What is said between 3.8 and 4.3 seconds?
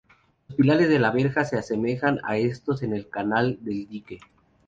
dique.